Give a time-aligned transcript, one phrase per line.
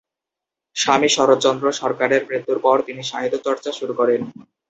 [0.75, 4.21] স্বামী শরৎচন্দ্র সরকারের মৃত্যুর পর তিনি সাহিত্যচর্চা শুরু করেন।